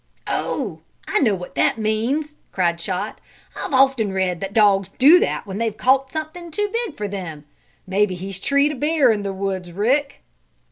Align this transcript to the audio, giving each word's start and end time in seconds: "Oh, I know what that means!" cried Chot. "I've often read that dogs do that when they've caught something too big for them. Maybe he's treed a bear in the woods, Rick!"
"Oh, 0.25 0.79
I 1.07 1.19
know 1.19 1.35
what 1.35 1.53
that 1.53 1.77
means!" 1.77 2.35
cried 2.51 2.79
Chot. 2.79 3.21
"I've 3.55 3.71
often 3.71 4.11
read 4.13 4.39
that 4.39 4.51
dogs 4.51 4.89
do 4.89 5.19
that 5.19 5.45
when 5.45 5.59
they've 5.59 5.77
caught 5.77 6.11
something 6.11 6.49
too 6.49 6.71
big 6.73 6.97
for 6.97 7.07
them. 7.07 7.45
Maybe 7.85 8.15
he's 8.15 8.39
treed 8.39 8.71
a 8.71 8.75
bear 8.75 9.11
in 9.11 9.21
the 9.21 9.31
woods, 9.31 9.71
Rick!" 9.71 10.23